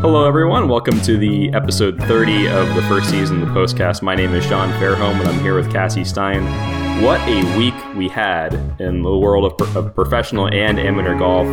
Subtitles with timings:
[0.00, 0.66] Hello, everyone.
[0.66, 4.00] Welcome to the episode 30 of the first season of the Postcast.
[4.00, 6.42] My name is Sean Fairholm, and I'm here with Cassie Stein.
[7.02, 11.46] What a week we had in the world of, pro- of professional and amateur golf.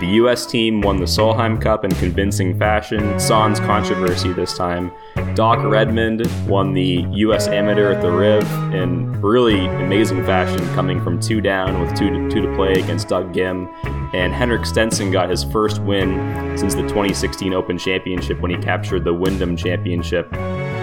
[0.00, 0.46] The U.S.
[0.46, 4.92] team won the Solheim Cup in convincing fashion, sans controversy this time.
[5.34, 7.48] Doc Redman won the U.S.
[7.48, 12.30] Amateur at the Riv in really amazing fashion, coming from two down with two to,
[12.30, 13.68] two to play against Doug Ghim.
[14.14, 19.02] And Henrik Stenson got his first win since the 2016 Open Championship when he captured
[19.02, 20.32] the Wyndham Championship.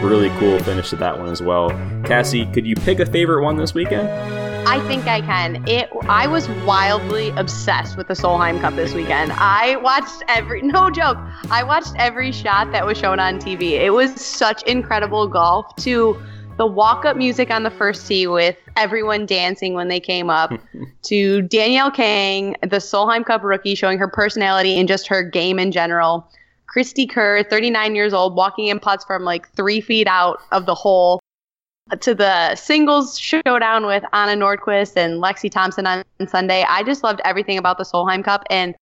[0.03, 1.69] Really cool finish to that one as well.
[2.03, 4.07] Cassie, could you pick a favorite one this weekend?
[4.67, 5.63] I think I can.
[5.67, 5.89] It.
[6.09, 9.31] I was wildly obsessed with the Solheim Cup this weekend.
[9.33, 10.61] I watched every.
[10.75, 11.17] No joke.
[11.51, 13.71] I watched every shot that was shown on TV.
[13.73, 15.75] It was such incredible golf.
[15.77, 16.19] To
[16.57, 20.51] the walk-up music on the first tee with everyone dancing when they came up.
[21.03, 25.71] to Danielle Kang, the Solheim Cup rookie, showing her personality and just her game in
[25.71, 26.27] general.
[26.67, 30.75] Cristie Kerr, 39 years old, walking in putts from like three feet out of the
[30.75, 31.19] hole
[31.99, 36.65] to the singles showdown with Anna Nordqvist and Lexi Thompson on Sunday.
[36.67, 38.43] I just loved everything about the Solheim Cup.
[38.49, 38.75] And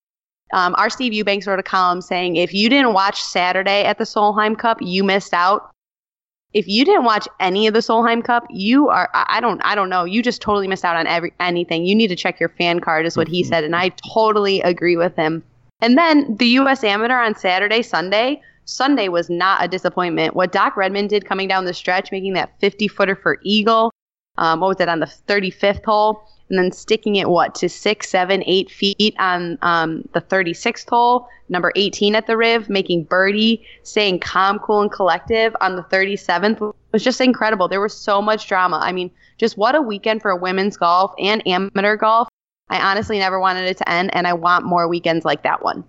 [0.54, 4.04] um, our Steve Eubanks wrote a column saying if you didn't watch Saturday at the
[4.06, 5.70] Solheim Cup, you missed out.
[6.54, 9.90] If you didn't watch any of the Solheim Cup, you are I don't I don't
[9.90, 10.06] know.
[10.06, 11.86] You just totally missed out on every anything.
[11.86, 14.96] You need to check your fan card, is what he said, and I totally agree
[14.96, 15.44] with him.
[15.84, 16.82] And then the U.S.
[16.86, 18.42] Amateur on Saturday, Sunday.
[18.64, 20.34] Sunday was not a disappointment.
[20.34, 23.92] What Doc Redman did coming down the stretch, making that 50 footer for Eagle,
[24.38, 28.10] um, what was it on the 35th hole, and then sticking it what to six,
[28.10, 33.66] seven, eight feet on um, the 36th hole, number 18 at the Riv, making birdie,
[33.82, 37.68] staying calm, cool, and collective on the 37th was just incredible.
[37.68, 38.80] There was so much drama.
[38.82, 42.30] I mean, just what a weekend for women's golf and amateur golf.
[42.70, 45.86] I honestly never wanted it to end, and I want more weekends like that one.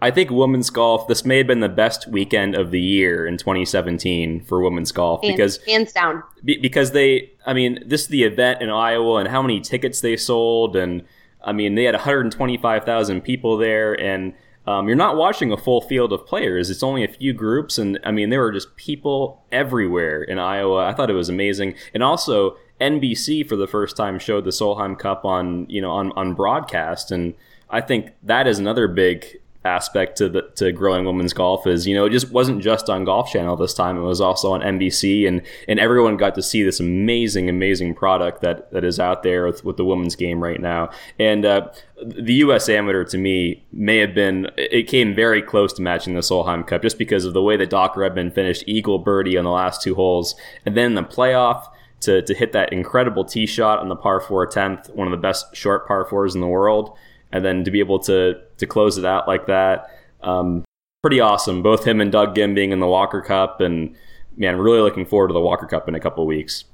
[0.00, 3.36] I think women's golf, this may have been the best weekend of the year in
[3.36, 6.22] 2017 for women's golf Hands, because hands down.
[6.44, 10.00] be- because they, I mean, this is the event in Iowa and how many tickets
[10.00, 10.76] they sold.
[10.76, 11.02] And
[11.44, 13.92] I mean, they had 125,000 people there.
[14.00, 14.34] And
[14.68, 17.76] um, you're not watching a full field of players, it's only a few groups.
[17.76, 20.86] And I mean, there were just people everywhere in Iowa.
[20.86, 21.74] I thought it was amazing.
[21.92, 26.12] And also, NBC for the first time showed the Solheim Cup on, you know, on,
[26.12, 27.10] on broadcast.
[27.10, 27.34] And
[27.70, 31.94] I think that is another big aspect to the to growing women's golf is you
[31.94, 35.26] know it just wasn't just on golf channel this time it was also on NBC
[35.26, 39.46] and and everyone got to see this amazing amazing product that that is out there
[39.46, 41.68] with, with the women's game right now and uh,
[42.00, 46.20] the US amateur to me may have been it came very close to matching the
[46.20, 49.50] Solheim Cup just because of the way that Doc Redman finished eagle birdie on the
[49.50, 51.66] last two holes and then the playoff
[52.00, 55.16] to, to hit that incredible tee shot on the par 4 10th one of the
[55.16, 56.96] best short par 4s in the world
[57.32, 59.90] and then to be able to to close it out like that,
[60.22, 60.64] um,
[61.02, 61.62] pretty awesome.
[61.62, 63.94] Both him and Doug Ghim being in the Walker Cup, and
[64.36, 66.64] man, really looking forward to the Walker Cup in a couple weeks.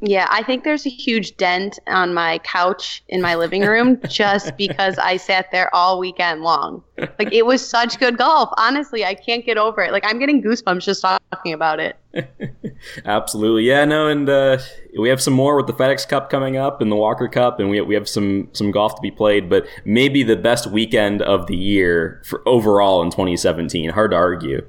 [0.00, 4.54] Yeah, I think there's a huge dent on my couch in my living room just
[4.56, 6.82] because I sat there all weekend long.
[6.98, 8.50] Like it was such good golf.
[8.58, 9.92] Honestly, I can't get over it.
[9.92, 11.96] Like I'm getting goosebumps just talking about it.
[13.04, 14.58] Absolutely, yeah, no, and uh,
[14.98, 17.70] we have some more with the FedEx Cup coming up and the Walker Cup, and
[17.70, 19.48] we we have some some golf to be played.
[19.48, 23.90] But maybe the best weekend of the year for overall in 2017.
[23.90, 24.66] Hard to argue.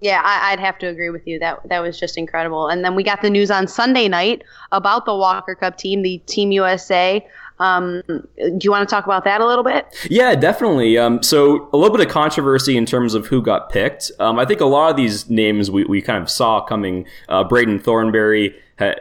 [0.00, 1.38] Yeah, I, would have to agree with you.
[1.38, 2.68] That that was just incredible.
[2.68, 6.18] And then we got the news on Sunday night about the Walker Cup team, the
[6.26, 7.26] Team USA.
[7.60, 9.86] Um, do you want to talk about that a little bit?
[10.10, 10.96] Yeah, definitely.
[10.98, 14.10] Um, so a little bit of controversy in terms of who got picked.
[14.18, 17.06] Um, I think a lot of these names we, we kind of saw coming.
[17.28, 18.56] Uh, Braden Thornberry,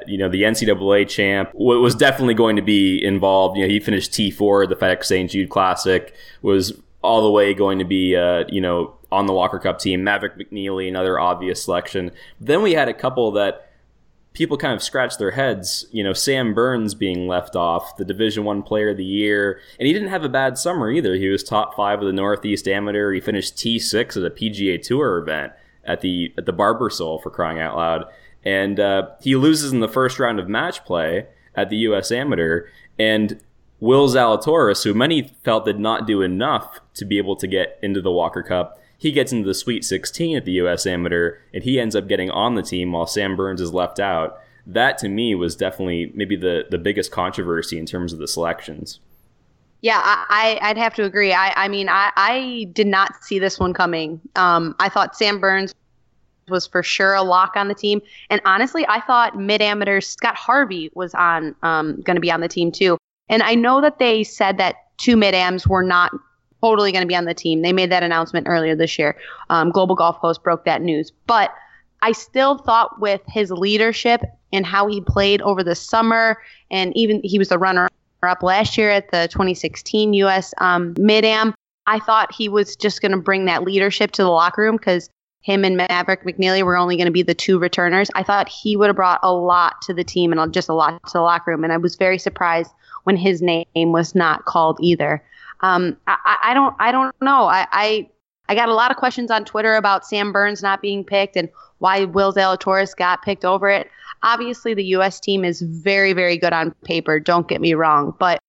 [0.08, 3.58] you know, the NCAA champ, was definitely going to be involved.
[3.58, 5.32] You know, he finished T4 at the FedEx St.
[5.32, 9.58] Jude Classic, was all the way going to be, uh, you know, on the Walker
[9.58, 10.04] Cup team.
[10.04, 12.12] Maverick McNealy, another obvious selection.
[12.42, 13.69] Then we had a couple that
[14.34, 15.86] people kind of scratch their heads.
[15.92, 19.88] You know, Sam Burns being left off, the Division One Player of the Year, and
[19.88, 21.16] he didn't have a bad summer either.
[21.16, 23.12] He was top five of the Northeast Amateur.
[23.12, 25.54] He finished T six at a PGA Tour event
[25.84, 28.06] at the at the Barbasol for crying out loud,
[28.44, 32.12] and uh, he loses in the first round of match play at the U.S.
[32.12, 32.68] Amateur,
[32.98, 33.40] and
[33.80, 38.02] Will Zalatoris, who many felt did not do enough to be able to get into
[38.02, 40.86] the Walker Cup, he gets into the Sweet 16 at the U.S.
[40.86, 44.38] Amateur, and he ends up getting on the team while Sam Burns is left out.
[44.68, 49.00] That to me was definitely maybe the the biggest controversy in terms of the selections.
[49.82, 51.32] Yeah, I, I'd have to agree.
[51.32, 54.20] I, I mean, I, I did not see this one coming.
[54.36, 55.74] Um, I thought Sam Burns
[56.50, 60.36] was for sure a lock on the team, and honestly, I thought mid amateur Scott
[60.36, 62.98] Harvey was on um, going to be on the team too.
[63.30, 66.12] And I know that they said that two mid ams were not
[66.62, 67.62] totally going to be on the team.
[67.62, 69.18] They made that announcement earlier this year.
[69.50, 71.12] Um, Global Golf Post broke that news.
[71.28, 71.54] But
[72.02, 74.22] I still thought with his leadership
[74.52, 76.42] and how he played over the summer,
[76.72, 77.90] and even he was the runner
[78.24, 80.54] up last year at the 2016 U.S.
[80.58, 81.54] Um, Mid Am.
[81.88, 85.10] I thought he was just going to bring that leadership to the locker room because
[85.42, 88.10] him and Maverick McNealy were only going to be the two returners.
[88.14, 91.02] I thought he would have brought a lot to the team and just a lot
[91.08, 91.64] to the locker room.
[91.64, 92.72] And I was very surprised
[93.06, 95.24] when his name was not called either.
[95.62, 97.46] Um, I, I, don't, I don't know.
[97.46, 98.10] I, I,
[98.48, 101.50] I got a lot of questions on Twitter about Sam Burns not being picked and
[101.80, 103.90] why Will Zalatoris got picked over it.
[104.24, 105.20] Obviously, the U.S.
[105.20, 107.20] team is very, very good on paper.
[107.20, 108.40] Don't get me wrong, but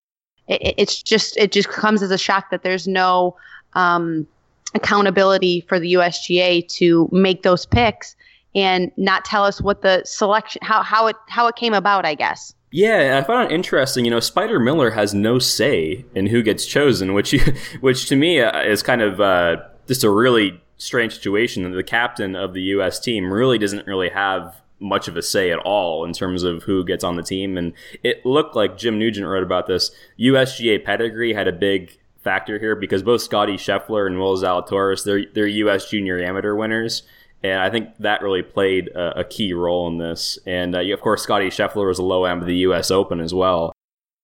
[0.47, 3.35] it, it's just, it just comes as a shock that there's no.
[3.73, 4.27] Um,
[4.73, 8.15] accountability for the USGA to make those picks
[8.55, 12.15] and not tell us what the selection how how it how it came about, I
[12.15, 12.53] guess.
[12.71, 14.05] Yeah, I found it interesting.
[14.05, 17.31] You know, Spider Miller has no say in who gets chosen, which
[17.81, 19.57] which to me uh, is kind of uh,
[19.87, 21.69] just a really strange situation.
[21.71, 22.99] The captain of the U.S.
[22.99, 26.83] team really doesn't really have much of a say at all in terms of who
[26.83, 27.57] gets on the team.
[27.57, 29.91] And it looked like Jim Nugent wrote about this.
[30.19, 35.25] USGA pedigree had a big factor here because both Scotty Scheffler and Will Zalatoris, they're,
[35.33, 35.89] they're U.S.
[35.89, 37.03] junior amateur winners.
[37.43, 40.37] And I think that really played a, a key role in this.
[40.45, 42.91] And uh, of course, Scotty Scheffler was a low end of the U.S.
[42.91, 43.71] Open as well.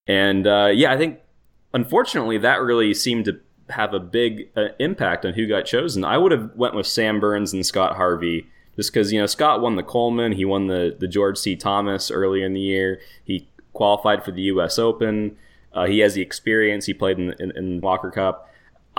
[0.06, 1.20] And uh, yeah, I think
[1.74, 6.06] unfortunately that really seemed to have a big uh, impact on who got chosen.
[6.06, 8.48] I would have went with Sam Burns and Scott Harvey
[8.78, 11.56] just because you know Scott won the Coleman, he won the the George C.
[11.56, 14.80] Thomas earlier in the year, he qualified for the U.S.
[14.80, 15.36] Open.
[15.74, 16.86] Uh, he has the experience.
[16.86, 18.50] He played in, in, in Walker Cup.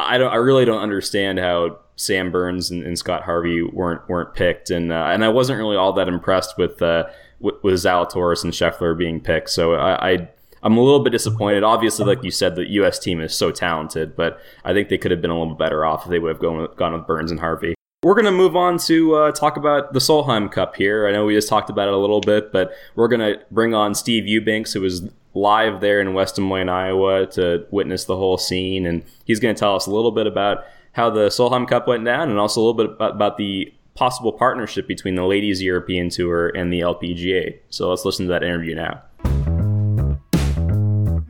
[0.06, 0.32] I don't.
[0.32, 4.92] I really don't understand how Sam Burns and, and Scott Harvey weren't weren't picked, and
[4.92, 7.04] uh, and I wasn't really all that impressed with uh,
[7.40, 9.50] with, with Zalatoris and Scheffler being picked.
[9.50, 10.28] So I, I
[10.62, 11.62] I'm a little bit disappointed.
[11.62, 12.98] Obviously, like you said, the U.S.
[12.98, 16.04] team is so talented, but I think they could have been a little better off
[16.04, 17.74] if they would have gone with, gone with Burns and Harvey.
[18.04, 21.08] We're going to move on to uh, talk about the Solheim Cup here.
[21.08, 23.74] I know we just talked about it a little bit, but we're going to bring
[23.74, 25.08] on Steve Eubanks, who was
[25.40, 29.54] live there in West Des Moines, Iowa, to witness the whole scene, and he's going
[29.54, 32.60] to tell us a little bit about how the Solheim Cup went down, and also
[32.60, 37.58] a little bit about, the possible partnership between the Ladies European Tour and the LPGA.
[37.68, 39.02] So let's listen to that interview now.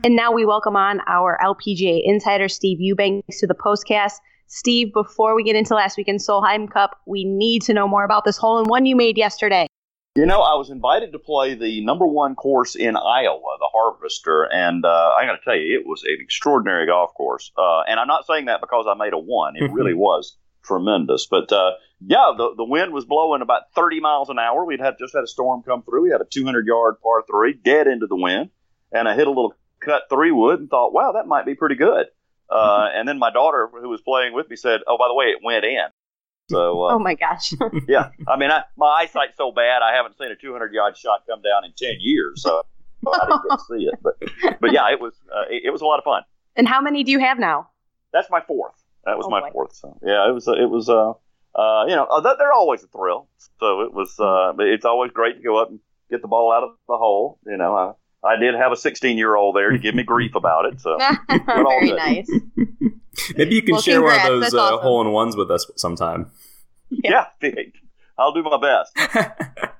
[0.05, 4.17] And now we welcome on our LPGA insider, Steve Eubanks, to the postcast.
[4.47, 8.25] Steve, before we get into last weekend's Solheim Cup, we need to know more about
[8.25, 9.67] this hole in one you made yesterday.
[10.15, 14.49] You know, I was invited to play the number one course in Iowa, the Harvester,
[14.53, 17.53] and uh, I got to tell you, it was an extraordinary golf course.
[17.57, 21.27] Uh, and I'm not saying that because I made a one; it really was tremendous.
[21.31, 24.65] But uh, yeah, the the wind was blowing about 30 miles an hour.
[24.65, 26.05] We'd had just had a storm come through.
[26.05, 28.51] We had a 200 yard par three, dead into the wind,
[28.91, 31.77] and I hit a little cut three wood and thought, wow, that might be pretty
[31.77, 32.07] good.
[32.51, 35.27] Uh, and then my daughter, who was playing with me, said, "Oh, by the way,
[35.27, 35.87] it went in."
[36.49, 37.53] So, uh, oh my gosh.
[37.89, 41.25] yeah, I mean, I, my eyesight's so bad, I haven't seen a 200 yard shot
[41.29, 42.63] come down in 10 years, so
[43.07, 43.99] I didn't get to see it.
[44.03, 46.23] But, but yeah, it was uh, it, it, was a lot of fun.
[46.57, 47.69] And how many do you have now?
[48.13, 48.75] That's my fourth.
[49.05, 49.51] That was oh my boy.
[49.53, 49.75] fourth.
[49.75, 51.13] So yeah, it was it was uh,
[51.55, 53.29] uh you know uh, they're always a thrill.
[53.61, 55.81] So it was uh, it's always great to go up and
[56.11, 57.39] get the ball out of the hole.
[57.47, 57.93] You know, I,
[58.25, 60.81] I did have a 16 year old there to give me grief about it.
[60.81, 60.99] So
[61.47, 62.31] very nice.
[63.37, 64.25] Maybe you can well, share congrats.
[64.25, 64.79] one of those uh, awesome.
[64.81, 66.31] hole in ones with us sometime.
[66.91, 67.51] Yeah, yeah
[68.19, 69.31] I'll do my best.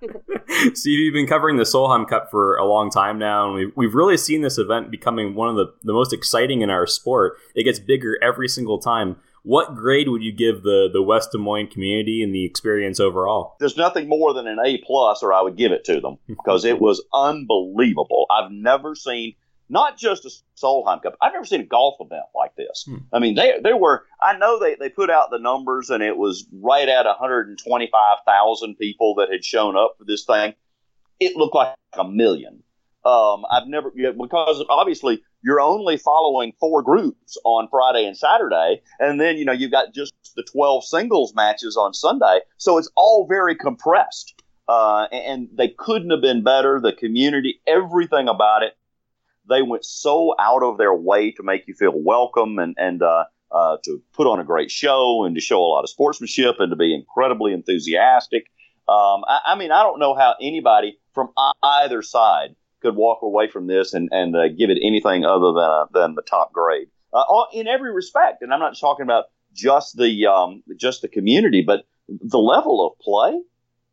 [0.75, 3.95] Steve, you've been covering the Solheim Cup for a long time now, and we've, we've
[3.95, 7.37] really seen this event becoming one of the, the most exciting in our sport.
[7.55, 9.17] It gets bigger every single time.
[9.43, 13.57] What grade would you give the, the West Des Moines community and the experience overall?
[13.61, 16.65] There's nothing more than an A plus, or I would give it to them because
[16.65, 18.27] it was unbelievable.
[18.31, 19.35] I've never seen–
[19.69, 20.31] not just a
[20.61, 21.17] Solheim Cup.
[21.21, 22.85] I've never seen a golf event like this.
[22.87, 22.97] Hmm.
[23.13, 24.05] I mean, they they were.
[24.23, 29.15] I know they they put out the numbers, and it was right at 125,000 people
[29.17, 30.55] that had shown up for this thing.
[31.21, 32.63] It looked like a million.
[33.05, 39.21] Um, I've never because obviously you're only following four groups on Friday and Saturday, and
[39.21, 43.27] then you know you've got just the 12 singles matches on Sunday, so it's all
[43.29, 44.43] very compressed.
[44.69, 46.79] Uh, and they couldn't have been better.
[46.79, 48.75] The community, everything about it
[49.49, 53.25] they went so out of their way to make you feel welcome and and uh,
[53.51, 56.71] uh, to put on a great show and to show a lot of sportsmanship and
[56.71, 58.45] to be incredibly enthusiastic.
[58.89, 61.31] Um, I, I, mean, I don't know how anybody from
[61.63, 65.71] either side could walk away from this and, and uh, give it anything other than,
[65.71, 68.43] uh, than the top grade uh, in every respect.
[68.43, 72.99] And I'm not talking about just the um, just the community, but the level of
[73.01, 73.41] play.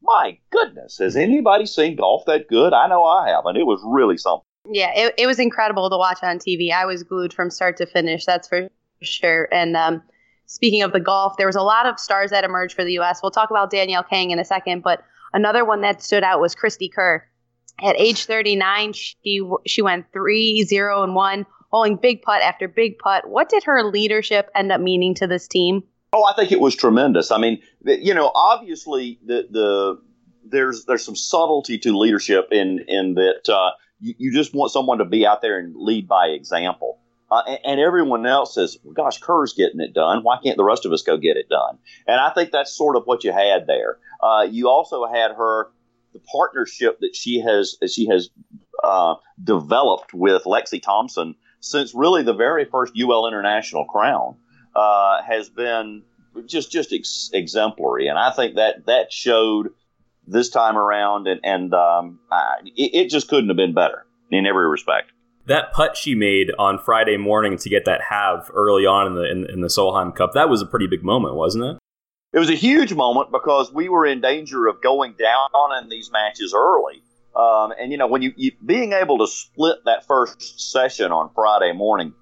[0.01, 2.73] My goodness, has anybody seen golf that good?
[2.73, 3.57] I know I haven't.
[3.57, 4.45] It was really something.
[4.69, 6.71] Yeah, it, it was incredible to watch on TV.
[6.71, 8.69] I was glued from start to finish, that's for
[9.01, 9.47] sure.
[9.51, 10.03] And um,
[10.45, 13.21] speaking of the golf, there was a lot of stars that emerged for the U.S.
[13.21, 16.55] We'll talk about Danielle Kang in a second, but another one that stood out was
[16.55, 17.23] Cristie Kerr.
[17.83, 22.97] At age 39, she she went three zero and one, holding big putt after big
[22.99, 23.29] putt.
[23.29, 25.83] What did her leadership end up meaning to this team?
[26.13, 27.31] Oh, I think it was tremendous.
[27.31, 30.01] I mean, you know, obviously the the
[30.45, 34.99] there's there's some subtlety to leadership in in that uh, you, you just want someone
[34.99, 36.99] to be out there and lead by example.
[37.31, 40.23] Uh, and, and, everyone else says, well, "Gosh, Kerr's getting it done.
[40.23, 42.95] Why can't the rest of us go get it done?" And I think that's sort
[42.95, 43.97] of what you had there.
[44.21, 45.71] Uh, you also had her
[46.15, 48.29] the partnership that she has she has
[48.83, 54.37] uh, developed with Lexi Thompson since really the very first UL International crown
[54.75, 56.03] uh, has been
[56.45, 59.71] just just ex- exemplary, and I think that that showed
[60.25, 64.45] this time around, and and um, I, it, it just couldn't have been better in
[64.45, 65.11] every respect
[65.47, 69.29] that putt she made on Friday morning to get that halve early on in the
[69.29, 71.77] in, in, the Solheim Cup, that was a pretty big moment, wasn't it?
[72.35, 76.11] It was a huge moment because we were in danger of going down in these
[76.11, 77.01] matches early.
[77.33, 81.29] Um, and you know, when you, you, being able to split that first session on
[81.33, 82.13] Friday morning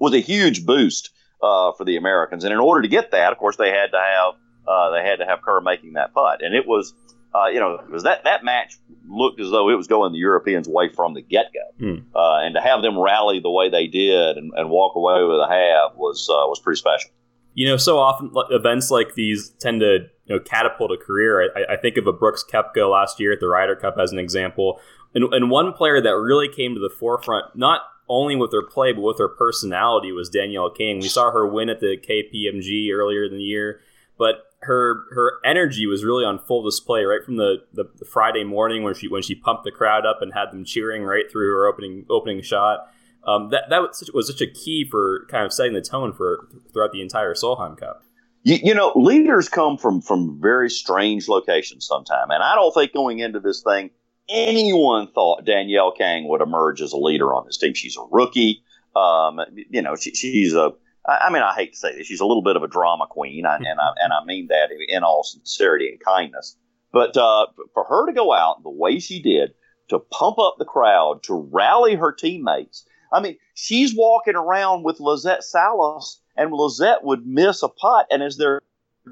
[0.00, 2.42] was a huge boost uh, for the Americans.
[2.42, 4.34] And in order to get that, of course, they had to have
[4.66, 6.92] uh, they had to have Kerr making that putt, and it was.
[7.34, 10.66] Uh, you know, because that, that match looked as though it was going the Europeans'
[10.66, 12.02] way from the get go, mm.
[12.14, 15.38] uh, and to have them rally the way they did and, and walk away with
[15.38, 17.10] a half was uh, was pretty special.
[17.58, 21.50] You know, so often events like these tend to you know catapult a career.
[21.56, 24.18] I, I think of a Brooks Koepka last year at the Ryder Cup as an
[24.18, 24.80] example,
[25.14, 28.92] and, and one player that really came to the forefront, not only with her play
[28.92, 31.00] but with her personality, was Danielle Kang.
[31.00, 33.80] We saw her win at the KPMG earlier in the year
[34.18, 38.42] but her her energy was really on full display right from the, the, the, Friday
[38.42, 41.48] morning when she when she pumped the crowd up and had them cheering right through
[41.52, 42.90] her opening opening shot.
[43.26, 46.12] Um, that that was such, was such a key for kind of setting the tone
[46.12, 48.02] for throughout the entire Solheim Cup.
[48.42, 52.92] You, you know, leaders come from from very strange locations sometimes, and I don't think
[52.92, 53.90] going into this thing
[54.28, 57.74] anyone thought Danielle Kang would emerge as a leader on this team.
[57.74, 58.62] She's a rookie.
[58.94, 60.72] Um, you know, she, she's a
[61.08, 63.46] I mean, I hate to say this, she's a little bit of a drama queen,
[63.46, 66.56] and I and I mean that in all sincerity and kindness.
[66.92, 69.54] But uh, for her to go out the way she did,
[69.88, 72.84] to pump up the crowd, to rally her teammates.
[73.12, 78.22] I mean, she's walking around with Lizette Salas, and Lizette would miss a putt, and
[78.22, 78.62] as they're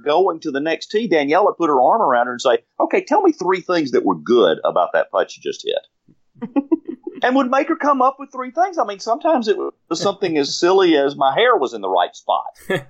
[0.04, 3.02] going to the next tee, Danielle would put her arm around her and say, "Okay,
[3.02, 6.52] tell me three things that were good about that putt you just hit."
[7.22, 8.78] and would make her come up with three things.
[8.78, 12.14] I mean, sometimes it was something as silly as my hair was in the right
[12.14, 12.44] spot.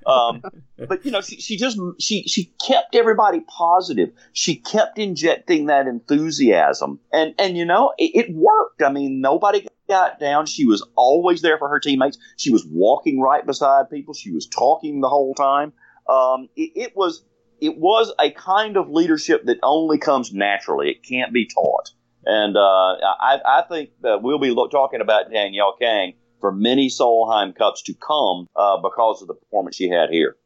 [0.06, 0.42] Um,
[0.88, 4.10] but you know, she, she just she she kept everybody positive.
[4.32, 8.82] She kept injecting that enthusiasm, and and you know, it, it worked.
[8.82, 10.46] I mean, nobody got down.
[10.46, 12.18] She was always there for her teammates.
[12.36, 14.14] She was walking right beside people.
[14.14, 15.72] She was talking the whole time.
[16.08, 17.24] Um, it, it was
[17.60, 20.90] it was a kind of leadership that only comes naturally.
[20.90, 21.90] It can't be taught.
[22.24, 26.88] And uh, I, I, think that we'll be look, talking about Danielle Kang for many
[26.88, 30.36] Solheim Cups to come uh, because of the performance she had here.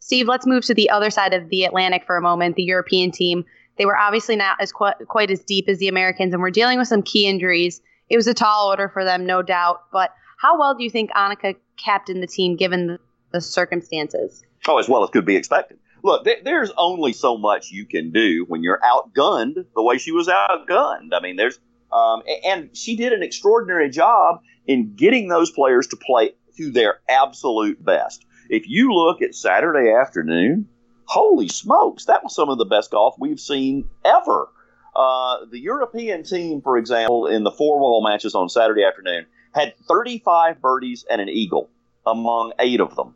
[0.00, 2.56] Steve, let's move to the other side of the Atlantic for a moment.
[2.56, 3.44] The European team.
[3.78, 6.78] They were obviously not as quite, quite as deep as the Americans, and we're dealing
[6.78, 7.80] with some key injuries.
[8.10, 9.82] It was a tall order for them, no doubt.
[9.92, 12.98] But how well do you think Annika captained the team given the,
[13.32, 14.42] the circumstances?
[14.68, 18.10] Oh, as well as could be expected look, th- there's only so much you can
[18.10, 21.10] do when you're outgunned the way she was outgunned.
[21.12, 21.58] I mean, there's,
[21.92, 27.00] um, and she did an extraordinary job in getting those players to play to their
[27.08, 28.24] absolute best.
[28.48, 30.68] If you look at Saturday afternoon,
[31.04, 34.48] holy smokes, that was some of the best golf we've seen ever.
[35.00, 39.72] Uh, the European team, for example, in the four ball matches on Saturday afternoon, had
[39.88, 41.70] 35 birdies and an eagle
[42.04, 43.14] among eight of them.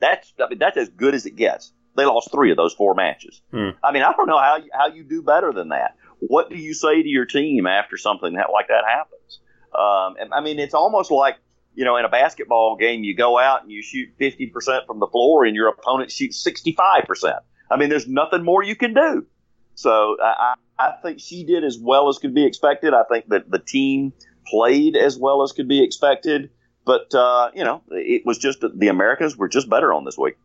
[0.00, 1.72] That's I mean, that's as good as it gets.
[1.98, 3.42] They lost three of those four matches.
[3.50, 3.70] Hmm.
[3.84, 5.96] I mean, I don't know how you, how you do better than that.
[6.20, 9.40] What do you say to your team after something that, like that happens?
[9.74, 11.36] Um, and, I mean, it's almost like
[11.74, 15.06] you know, in a basketball game, you go out and you shoot 50% from the
[15.06, 17.38] floor, and your opponent shoots 65%.
[17.70, 19.26] I mean, there's nothing more you can do.
[19.74, 22.94] So I, I think she did as well as could be expected.
[22.94, 24.12] I think that the team
[24.46, 26.50] played as well as could be expected.
[26.84, 30.36] But, uh, you know, it was just the Americans were just better on this week.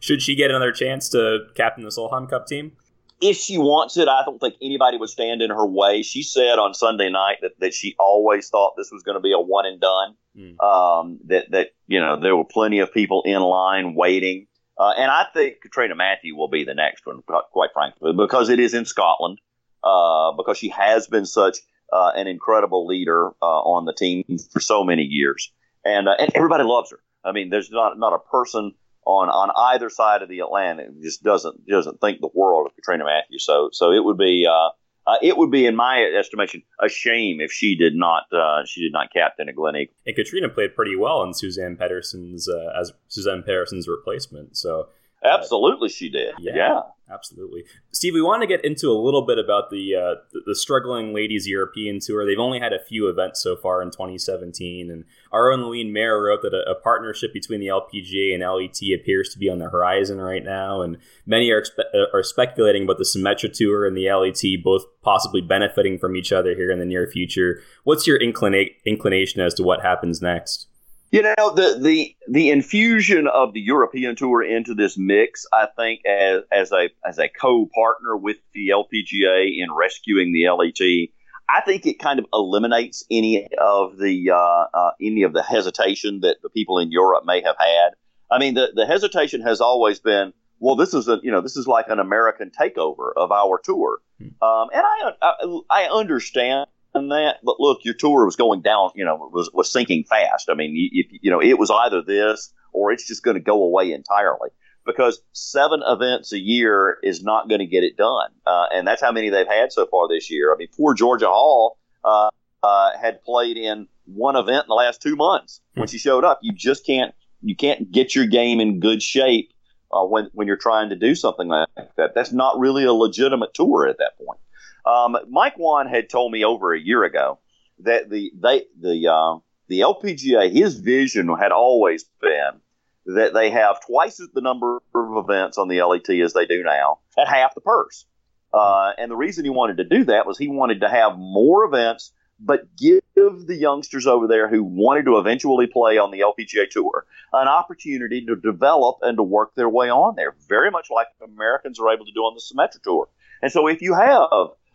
[0.00, 2.72] Should she get another chance to captain the Solheim Cup team?
[3.20, 6.02] If she wants it, I don't think anybody would stand in her way.
[6.02, 9.32] She said on Sunday night that, that she always thought this was going to be
[9.32, 10.16] a one and done.
[10.36, 10.60] Mm.
[10.60, 15.10] Um, that that you know there were plenty of people in line waiting, uh, and
[15.10, 17.22] I think Catriona Matthew will be the next one,
[17.52, 19.38] quite frankly, because it is in Scotland.
[19.84, 21.58] Uh, because she has been such
[21.92, 25.52] uh, an incredible leader uh, on the team for so many years,
[25.84, 27.00] and uh, and everybody loves her.
[27.22, 28.72] I mean, there's not not a person
[29.04, 33.04] on on either side of the Atlantic just doesn't doesn't think the world of Catriona
[33.04, 33.44] Matthews.
[33.44, 34.46] So so it would be.
[34.50, 34.70] Uh,
[35.06, 38.80] uh, it would be, in my estimation, a shame if she did not uh, she
[38.80, 39.94] did not captain a Glen Eagle.
[40.06, 44.56] And Catriona played pretty well in Suzanne Pettersen's uh, as Suzanne Pettersen's replacement.
[44.56, 44.88] So
[45.22, 46.36] absolutely, she did.
[46.38, 46.80] Yeah, yeah,
[47.10, 47.64] absolutely.
[47.92, 50.14] Steve, we want to get into a little bit about the, uh,
[50.46, 52.24] the, struggling ladies European tour.
[52.24, 56.22] They've only had a few events so far in 2017, and our own Louise Mayer
[56.22, 59.68] wrote that a, a, partnership between the LPGA and LET appears to be on the
[59.68, 64.10] horizon right now, and many are expe- are speculating about the Symetra Tour and the
[64.10, 67.60] LET both possibly benefiting from each other here in the near future.
[67.84, 70.68] What's your inclina- inclination as to what happens next?
[71.14, 76.00] You know the the the infusion of the European Tour into this mix, I think,
[76.04, 81.10] as as a as a co-partner with the LPGA in rescuing the LET,
[81.48, 86.18] I think it kind of eliminates any of the uh, uh, any of the hesitation
[86.22, 87.90] that the people in Europe may have had.
[88.28, 91.56] I mean, the the hesitation has always been, well, this is a you know this
[91.56, 94.30] is like an American takeover of our tour, hmm.
[94.42, 97.36] um, and I, I I understand that.
[97.42, 100.48] But look, your tour was going down, you know, was, was sinking fast.
[100.48, 103.62] I mean, if, you know, it was either this or it's just going to go
[103.62, 104.50] away entirely
[104.86, 108.30] because seven events a year is not going to get it done.
[108.46, 110.52] Uh, and that's how many they've had so far this year.
[110.52, 112.30] I mean, poor Georgia Hall uh,
[112.62, 116.38] uh, had played in one event in the last two months when she showed up.
[116.42, 119.52] You just can't you can't get your game in good shape
[119.92, 122.14] uh, when when you're trying to do something like that.
[122.14, 124.40] That's not really a legitimate tour at that point.
[124.86, 127.38] Um, Mike Whan had told me over a year ago
[127.80, 129.38] that the they the uh,
[129.68, 132.60] the LPGA his vision had always been
[133.06, 137.00] that they have twice the number of events on the LET as they do now
[137.18, 138.06] at half the purse.
[138.52, 141.64] Uh, and the reason he wanted to do that was he wanted to have more
[141.64, 146.70] events, but give the youngsters over there who wanted to eventually play on the LPGA
[146.70, 151.08] Tour an opportunity to develop and to work their way on there, very much like
[151.22, 153.08] Americans are able to do on the Symetra Tour.
[153.42, 154.28] And so if you have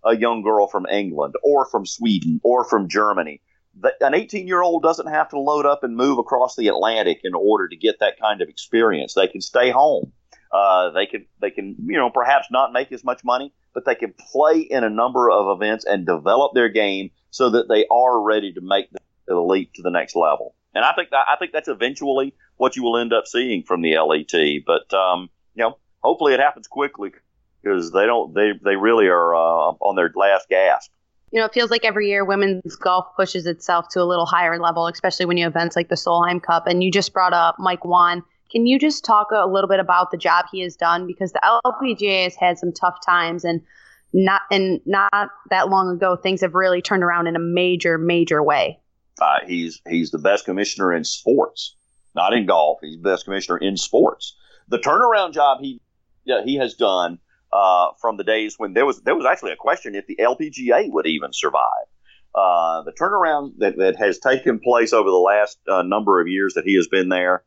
[0.06, 3.42] a young girl from England or from Sweden or from Germany.
[4.02, 7.34] An 18 year old doesn't have to load up and move across the Atlantic in
[7.34, 9.14] order to get that kind of experience.
[9.14, 10.12] They can stay home.
[10.52, 13.96] Uh, they can they can you know perhaps not make as much money, but they
[13.96, 18.20] can play in a number of events and develop their game so that they are
[18.22, 18.88] ready to make
[19.28, 20.56] the leap to the next level.
[20.74, 23.82] And I think that, I think that's eventually what you will end up seeing from
[23.82, 24.64] the LET.
[24.66, 27.12] But um, you know, hopefully it happens quickly
[27.62, 30.92] because they don't they they really are uh, on their last gasp.
[31.32, 34.60] You know, it feels like every year women's golf pushes itself to a little higher
[34.60, 36.66] level, especially when you have events like the Solheim Cup.
[36.66, 38.24] And you just brought up Mike Whan.
[38.52, 41.06] Can you just talk a little bit about the job he has done?
[41.06, 43.62] Because the LPGA has had some tough times, and
[44.12, 48.42] not and not that long ago, things have really turned around in a major, major
[48.42, 48.80] way.
[49.22, 51.76] Uh, he's he's the best commissioner in sports,
[52.16, 52.80] not in golf.
[52.82, 54.36] He's the best commissioner in sports.
[54.68, 55.80] The turnaround job he
[56.26, 57.20] yeah, he has done
[57.52, 60.92] uh, from the days when there was there was actually a question if the LPGA
[60.92, 61.88] would even survive.
[62.36, 66.54] Uh, the turnaround that, that has taken place over the last uh, number of years
[66.54, 67.44] that he has been there,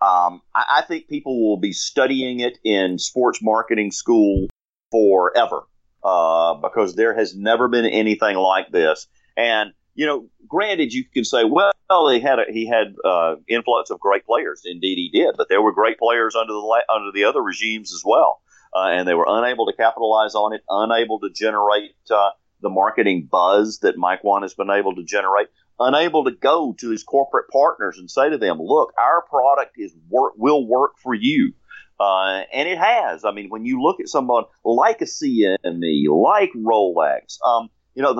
[0.00, 4.46] um, I, I, think people will be studying it in sports marketing school
[4.92, 5.62] forever
[6.04, 9.08] uh, because there has never been anything like this.
[9.36, 11.72] And you know, granted, you can say, well,
[12.08, 14.62] he had a, he had uh, influx of great players.
[14.64, 18.02] Indeed, he did, but there were great players under the under the other regimes as
[18.06, 18.40] well
[18.74, 22.30] and they were unable to capitalize on it, unable to generate uh,
[22.62, 26.90] the marketing buzz that Mike Whan has been able to generate, unable to go to
[26.90, 31.14] his corporate partners and say to them, "Look, our product is work will work for
[31.14, 31.54] you."
[31.98, 33.24] Uh, and it has.
[33.26, 38.14] I mean, when you look at someone like a CME, like Rolex, um, you know,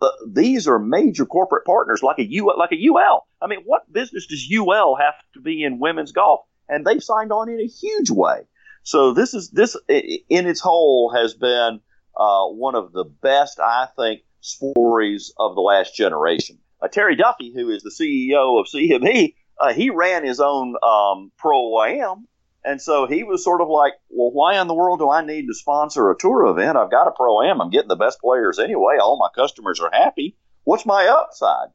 [0.00, 3.26] the, these are major corporate partners like a U, like a UL.
[3.42, 6.42] I mean, what business does UL have to be in women's golf?
[6.68, 8.42] And they've signed on in a huge way.
[8.84, 11.80] So this is this in its whole has been
[12.16, 16.58] uh, one of the best, I think, stories of the last generation.
[16.82, 21.32] Uh, Terry Duffy, who is the CEO of CME, uh, he ran his own um,
[21.38, 22.28] pro am,
[22.62, 25.46] and so he was sort of like, well, why in the world do I need
[25.46, 26.76] to sponsor a tour event?
[26.76, 27.62] I've got a pro am.
[27.62, 28.98] I'm getting the best players anyway.
[29.00, 30.36] All my customers are happy.
[30.64, 31.68] What's my upside?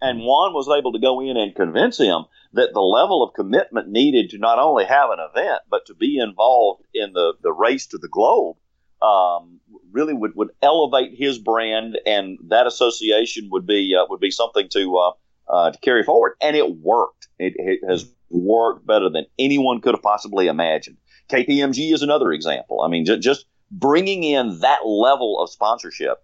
[0.00, 3.88] And Whan was able to go in and convince him that the level of commitment
[3.88, 7.86] needed to not only have an event, but to be involved in the, the race
[7.88, 8.56] to the globe
[9.02, 9.60] um,
[9.92, 14.68] really would, would elevate his brand, and that association would be uh, would be something
[14.70, 15.12] to uh,
[15.52, 16.34] uh, to carry forward.
[16.40, 17.28] And it worked.
[17.38, 20.96] It, it, has worked better than anyone could have possibly imagined.
[21.30, 22.82] KPMG is another example.
[22.82, 26.22] I mean, just bringing in that level of sponsorship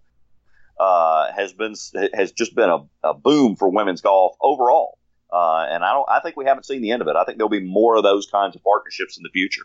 [0.79, 1.75] uh, has been
[2.15, 4.99] has just been a, a, boom for women's golf overall.
[5.33, 6.07] Uh, and I don't.
[6.09, 7.17] I think we haven't seen the end of it.
[7.17, 9.63] I think there'll be more of those kinds of partnerships in the future.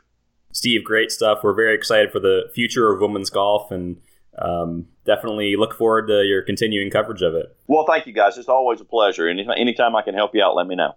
[0.52, 1.40] Steve, great stuff.
[1.44, 3.98] We're very excited for the future of women's golf, and
[4.40, 7.56] um, definitely look forward to your continuing coverage of it.
[7.68, 8.38] Well, thank you guys.
[8.38, 9.28] It's always a pleasure.
[9.28, 10.96] And anytime I can help you out, let me know.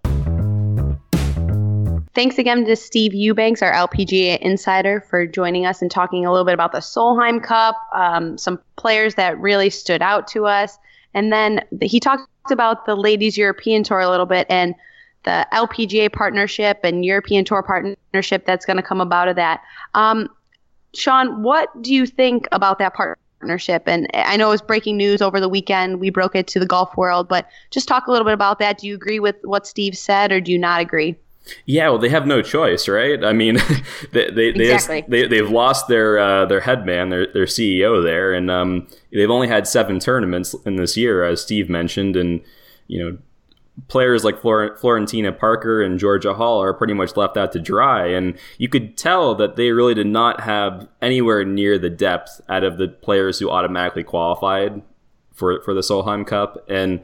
[2.15, 6.45] Thanks again to Steve Eubanks, our LPGA insider, for joining us and talking a little
[6.45, 10.77] bit about the Solheim Cup, um, some players that really stood out to us.
[11.15, 14.75] And then he talked about the Ladies European Tour a little bit and
[15.23, 19.61] the LPGA partnership and European Tour partnership that's going to come about of that.
[19.95, 20.29] Um,
[20.93, 23.83] Sean, what do you think about that partnership?
[23.87, 25.99] And I know it was breaking news over the weekend.
[25.99, 28.77] We broke it to the golf world, but just talk a little bit about that.
[28.77, 31.15] Do you agree with what Steve said or do you not agree?
[31.65, 33.23] Yeah, well, they have no choice, right?
[33.23, 33.57] I mean,
[34.11, 35.03] they they exactly.
[35.07, 38.87] they, they have lost their uh, their head man, their their CEO there, and um,
[39.11, 42.41] they've only had seven tournaments in this year, as Steve mentioned, and
[42.87, 43.17] you know,
[43.87, 48.07] players like Flor- Florentyna Parker and Georgia Hall are pretty much left out to dry,
[48.07, 52.63] and you could tell that they really did not have anywhere near the depth out
[52.63, 54.81] of the players who automatically qualified
[55.33, 57.03] for for the Solheim Cup, and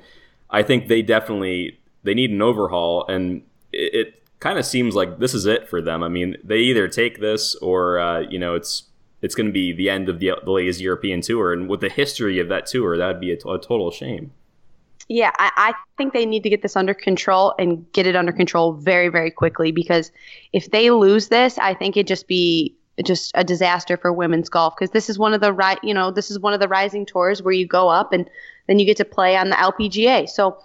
[0.50, 3.42] I think they definitely they need an overhaul, and
[3.74, 6.04] it kind of seems like this is it for them.
[6.04, 8.84] I mean, they either take this or uh, you know it's
[9.22, 11.90] it's going to be the end of the, the Ladies European tour, and with the
[11.90, 14.32] history of that tour, that would be a, t- a total shame.
[15.10, 18.32] Yeah, I, I, think they need to get this under control and get it under
[18.32, 20.12] control very, very quickly because
[20.54, 24.76] if they lose this, I think it'd just be just a disaster for women's golf
[24.78, 27.08] because this is one of the right, you know, this is one of the rising
[27.08, 28.30] tours where you go up and
[28.68, 30.30] then you get to play on the LPGA.
[30.30, 30.60] So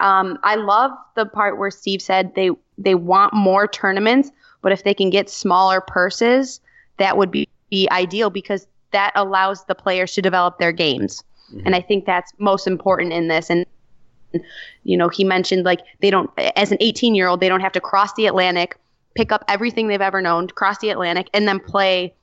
[0.00, 4.30] um, I love the part where Steve said they they want more tournaments,
[4.62, 6.60] but if they can get smaller purses,
[6.96, 11.22] that would be, be ideal because that allows the players to develop their games.
[11.52, 11.66] Mm-hmm.
[11.66, 13.50] And I think that's most important in this.
[13.50, 13.66] And
[14.84, 17.72] you know, he mentioned like they don't as an 18 year old they don't have
[17.72, 18.76] to cross the Atlantic,
[19.14, 22.14] pick up everything they've ever known, cross the Atlantic, and then play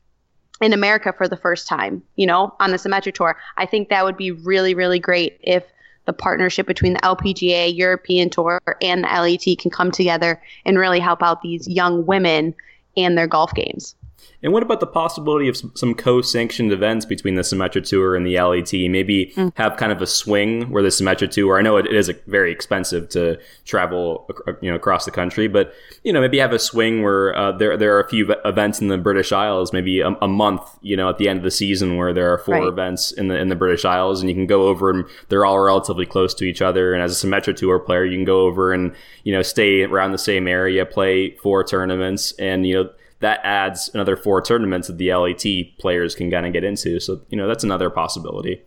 [0.62, 3.38] in America for the first time, you know, on the Symetra Tour.
[3.58, 5.64] I think that would be really, really great if
[6.08, 11.00] the partnership between the LPGA, European Tour, and the LET can come together and really
[11.00, 12.56] help out these young women
[12.96, 13.96] and their golf games.
[14.44, 18.40] And what about the possibility of some co-sanctioned events between the Symetra Tour and the
[18.40, 18.72] LET?
[18.72, 19.52] Maybe mm.
[19.56, 21.58] have kind of a swing where the Symetra Tour.
[21.58, 24.30] I know it is very expensive to travel,
[24.62, 27.78] you know, across the country, but you know, maybe have a swing where uh, there
[27.78, 31.10] there are a few events in the British Isles, maybe a, a, month, you know,
[31.10, 32.68] at the end of the season where there are four right.
[32.68, 35.60] events in the in the British Isles, and you can go over and they're all
[35.60, 36.94] relatively close to each other.
[36.94, 40.12] And as a Symetra Tour player, you can go over and you know stay around
[40.12, 44.98] the same area, play four tournaments, and you know that adds another four tournaments that
[44.98, 47.00] the LET players can kind of get into.
[47.00, 48.62] So, you know, that's another possibility.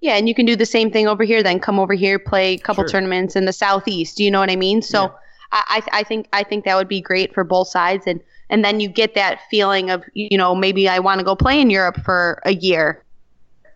[0.00, 1.42] Yeah, and you can do the same thing over here.
[1.42, 2.88] Then come over here, play a couple sure.
[2.90, 4.16] tournaments in the southeast.
[4.16, 4.82] Do you know what I mean?
[4.82, 5.10] So, yeah.
[5.52, 8.80] I, I think I think that would be great for both sides, and and then
[8.80, 12.00] you get that feeling of you know maybe I want to go play in Europe
[12.02, 13.04] for a year,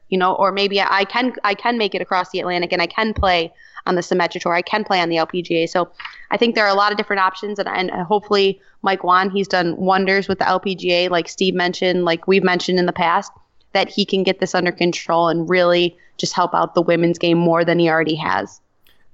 [0.09, 2.87] you know, or maybe I can I can make it across the Atlantic and I
[2.87, 3.53] can play
[3.87, 4.55] on the Symetra Tour.
[4.55, 5.68] I can play on the LPGA.
[5.68, 5.90] So
[6.31, 9.49] I think there are a lot of different options, and, and hopefully Mike Whan, he's
[9.49, 13.33] done wonders with the LPGA, like Steve mentioned, like we've mentioned in the past,
[13.72, 17.38] that he can get this under control and really just help out the women's game
[17.38, 18.61] more than he already has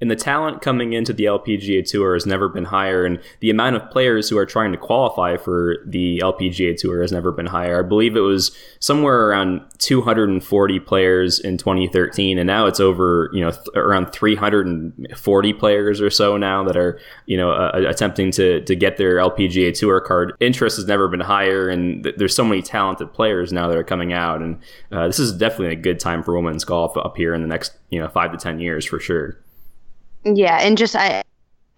[0.02, 3.76] and the talent coming into the LPGA Tour has never been higher, and the amount
[3.76, 7.78] of players who are trying to qualify for the LPGA Tour has never been higher.
[7.78, 13.42] I believe it was somewhere around 240 players in 2013, and now it's over, you
[13.42, 18.60] know, th- around 340 players or so now that are, you know, uh, attempting to
[18.62, 20.34] to get their LPGA Tour card.
[20.40, 23.84] Interest has never been higher, and th- there's so many talented players now that are
[23.84, 24.58] coming out, and
[24.90, 27.78] uh, this is definitely a good time for women's golf up here in the next,
[27.90, 29.38] you know, five to ten years for sure.
[30.24, 31.22] Yeah, and just I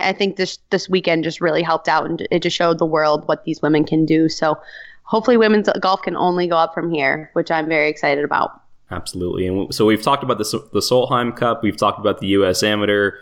[0.00, 3.26] I think this this weekend just really helped out and it just showed the world
[3.26, 4.28] what these women can do.
[4.28, 4.58] So
[5.04, 8.60] hopefully women's golf can only go up from here, which I'm very excited about.
[8.90, 9.46] Absolutely.
[9.46, 13.12] And so we've talked about the the Solheim Cup, we've talked about the US Amateur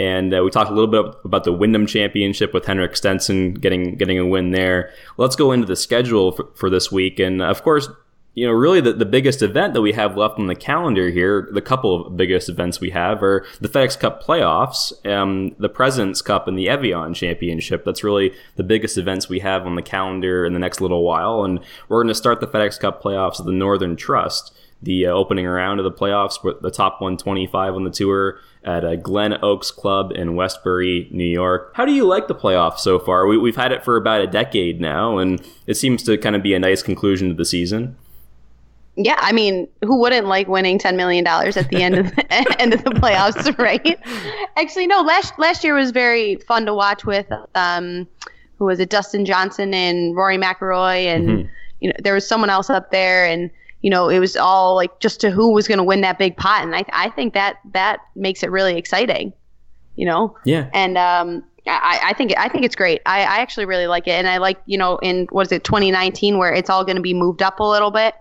[0.00, 3.96] and uh, we talked a little bit about the Wyndham Championship with Henrik Stenson getting
[3.96, 4.90] getting a win there.
[5.18, 7.86] Let's go into the schedule for, for this week, and of course,
[8.34, 11.48] you know, really the, the biggest event that we have left on the calendar here,
[11.52, 16.22] the couple of biggest events we have are the FedEx Cup playoffs, um, the President's
[16.22, 17.84] Cup, and the Evian Championship.
[17.84, 21.44] That's really the biggest events we have on the calendar in the next little while.
[21.44, 25.10] And we're going to start the FedEx Cup playoffs at the Northern Trust, the uh,
[25.10, 28.96] opening round of the playoffs with the top 125 on the tour at a uh,
[28.96, 31.72] Glen Oaks Club in Westbury, New York.
[31.74, 33.26] How do you like the playoffs so far?
[33.26, 36.42] We, we've had it for about a decade now, and it seems to kind of
[36.44, 37.96] be a nice conclusion to the season.
[38.96, 42.32] Yeah, I mean, who wouldn't like winning ten million dollars at the end of the
[42.60, 43.98] end of the playoffs, right?
[44.56, 45.00] Actually, no.
[45.02, 48.06] Last last year was very fun to watch with um,
[48.58, 48.90] who was it?
[48.90, 51.48] Dustin Johnson and Rory McIlroy, and mm-hmm.
[51.80, 53.50] you know there was someone else up there, and
[53.80, 56.36] you know it was all like just to who was going to win that big
[56.36, 59.32] pot, and I I think that that makes it really exciting,
[59.94, 60.36] you know.
[60.44, 60.68] Yeah.
[60.74, 63.02] And um, I, I think I think it's great.
[63.06, 65.62] I, I actually really like it, and I like you know in what is it
[65.62, 68.14] 2019 where it's all going to be moved up a little bit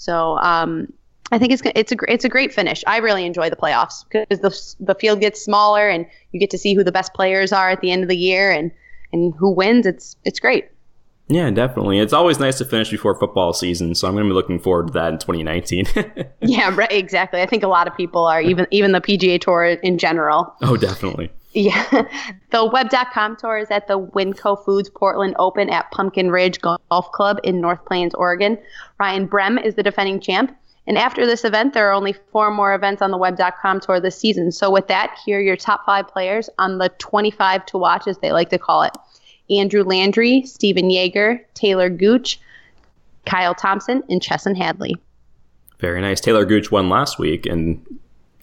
[0.00, 0.90] so um,
[1.30, 2.82] I think it's it's a it's a great finish.
[2.86, 6.58] I really enjoy the playoffs because the the field gets smaller and you get to
[6.58, 8.72] see who the best players are at the end of the year and
[9.12, 9.84] and who wins.
[9.84, 10.68] It's it's great.
[11.28, 11.98] Yeah, definitely.
[11.98, 14.86] It's always nice to finish before football season, so I'm going to be looking forward
[14.86, 15.86] to that in 2019.
[16.40, 16.90] yeah, right.
[16.90, 17.42] Exactly.
[17.42, 20.54] I think a lot of people are even even the PGA Tour in general.
[20.62, 21.30] Oh, definitely.
[21.52, 22.06] Yeah.
[22.50, 27.38] The web.com tour is at the Winco Foods Portland Open at Pumpkin Ridge Golf Club
[27.44, 28.58] in North Plains, Oregon.
[28.98, 30.56] Ryan Brehm is the defending champ.
[30.88, 34.18] And after this event, there are only four more events on the web.com tour this
[34.18, 34.50] season.
[34.50, 38.18] So, with that, here are your top five players on the 25 to watch, as
[38.18, 38.96] they like to call it
[39.48, 42.40] Andrew Landry, Stephen Jaeger, Taylor Gooch,
[43.26, 44.96] Kyle Thompson, and Chesson Hadley.
[45.78, 46.20] Very nice.
[46.20, 47.84] Taylor Gooch won last week and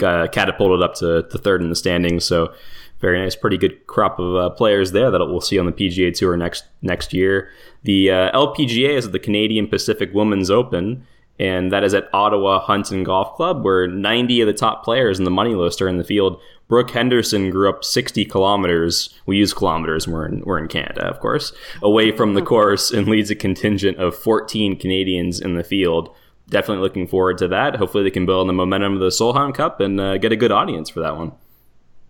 [0.02, 2.24] uh, catapulted up to, to third in the standings.
[2.24, 2.54] So,
[3.00, 6.16] very nice, pretty good crop of uh, players there that we'll see on the PGA
[6.16, 7.50] Tour next next year.
[7.84, 11.06] The uh, LPGA is the Canadian Pacific Women's Open,
[11.40, 15.26] and that is at Ottawa Hunton Golf Club, where 90 of the top players in
[15.26, 16.42] the money list are in the field.
[16.68, 19.14] Brooke Henderson grew up 60 kilometers.
[19.26, 20.08] We use kilometers.
[20.08, 23.98] We're in we're in Canada, of course, away from the course, and leads a contingent
[23.98, 26.14] of 14 Canadians in the field.
[26.50, 27.76] Definitely looking forward to that.
[27.76, 30.38] Hopefully, they can build on the momentum of the Solheim Cup and uh, get a
[30.38, 31.34] good audience for that one.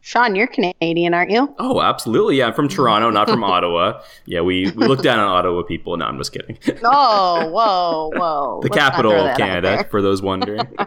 [0.07, 1.53] Sean, you're Canadian, aren't you?
[1.59, 2.37] Oh, absolutely.
[2.37, 4.01] Yeah, I'm from Toronto, not from Ottawa.
[4.25, 5.97] Yeah, we, we look down on Ottawa people.
[5.97, 6.57] No, I'm just kidding.
[6.81, 8.59] oh, whoa, whoa.
[8.63, 10.61] the let's capital of Canada, for those wondering.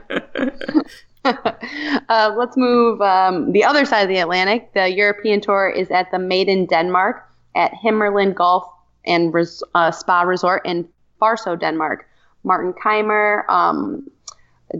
[1.26, 4.72] uh, let's move um, the other side of the Atlantic.
[4.72, 7.22] The European Tour is at the Made in Denmark
[7.54, 8.64] at Himmerland Golf
[9.04, 10.88] and Res- uh, Spa Resort in
[11.20, 12.06] Farso, Denmark.
[12.42, 14.10] Martin Kaymer, um,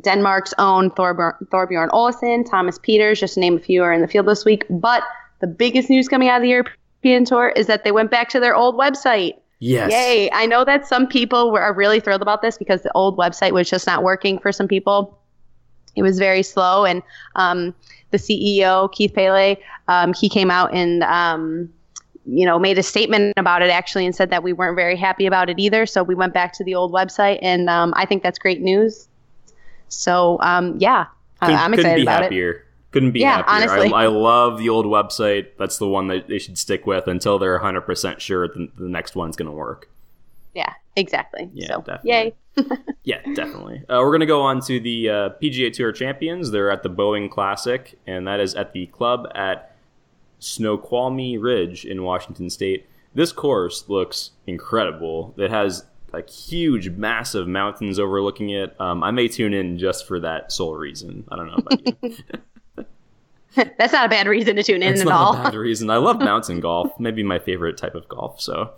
[0.00, 4.09] Denmark's own Thorbjorn, Thorbjorn Olesen, Thomas Pieters, just to name a few, are in the
[4.09, 4.64] field this week.
[4.70, 5.03] But
[5.40, 8.40] the biggest news coming out of the European Tour is that they went back to
[8.40, 9.35] their old website.
[9.59, 9.92] Yes.
[9.92, 10.31] Yay.
[10.33, 13.53] I know that some people were, are really thrilled about this because the old website
[13.53, 15.18] was just not working for some people.
[15.96, 16.85] It was very slow.
[16.85, 17.03] And
[17.35, 17.74] um,
[18.11, 21.70] the CEO, Keith Pelley, um, he came out and, um,
[22.24, 25.26] you know, made a statement about it actually and said that we weren't very happy
[25.26, 25.85] about it either.
[25.85, 27.38] So we went back to the old website.
[27.42, 29.09] And um, I think that's great news.
[29.90, 31.07] So um, yeah,
[31.40, 32.50] couldn't, I'm excited couldn't be about happier.
[32.50, 32.64] it.
[32.92, 33.70] Couldn't be yeah, happier.
[33.70, 33.92] Honestly.
[33.92, 35.48] I, I, love the old website.
[35.59, 39.14] That's the one that they should stick with until they're 100% sure the, the next
[39.14, 39.88] one's going to work.
[40.55, 41.48] Yeah, exactly.
[41.55, 42.11] Yeah, so, definitely.
[42.11, 42.35] Yay.
[43.05, 43.85] yeah, definitely.
[43.88, 46.50] Uh, we're going to go on to the uh, PGA Tour champions.
[46.50, 49.76] They're at the Boeing Classic, and that is at the club at
[50.40, 52.88] Snoqualmie Ridge in Washington State.
[53.14, 55.35] This course looks incredible.
[55.37, 58.79] It has like huge, massive mountains overlooking it.
[58.81, 61.25] Um, I may tune in just for that sole reason.
[61.31, 62.14] I don't know about you.
[63.79, 65.37] That's not a bad reason to tune in That's at not all.
[65.37, 65.90] A bad reason.
[65.90, 66.99] I love mountain golf.
[67.01, 68.40] Maybe my favorite type of golf.
[68.40, 68.73] So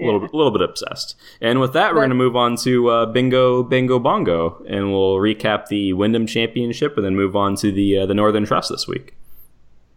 [0.00, 0.28] a little, yeah.
[0.32, 1.16] little bit obsessed.
[1.40, 5.16] And with that, we're going to move on to uh, Bingo, Bango, Bongo, and we'll
[5.16, 8.86] recap the Wyndham Championship, and then move on to the uh, the Northern Trust this
[8.86, 9.14] week.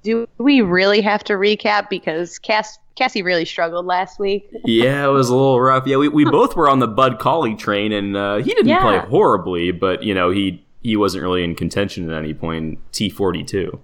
[0.03, 4.49] Do we really have to recap because Cass Cassie really struggled last week.
[4.65, 5.87] yeah, it was a little rough.
[5.87, 8.81] Yeah, we, we both were on the Bud Cauley train, and uh, he didn't yeah.
[8.81, 12.79] play horribly, but you know he he wasn't really in contention at any point.
[12.91, 13.79] T forty two.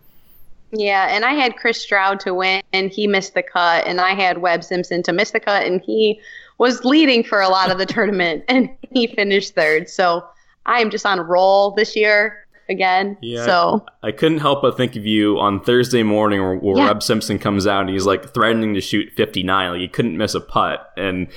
[0.72, 4.14] Yeah, and I had Chris Stroud to win, and he missed the cut, and I
[4.14, 6.20] had Webb Simpson to miss the cut, and he
[6.58, 9.90] was leading for a lot of the tournament, and he finished third.
[9.90, 10.26] So
[10.66, 13.18] I am just on a roll this year again.
[13.22, 16.88] Yeah, so I couldn't help but think of you on Thursday morning where, where yeah.
[16.88, 19.72] Webb Simpson comes out and he's like threatening to shoot 59.
[19.72, 20.92] Like he couldn't miss a putt.
[20.98, 21.28] And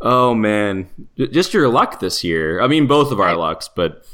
[0.00, 2.60] oh man, just your luck this year.
[2.60, 4.04] I mean, both of our lucks, but